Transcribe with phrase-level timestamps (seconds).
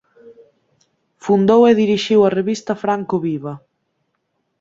[1.25, 3.53] Fundou e dirixiu a revista "Franco Viva".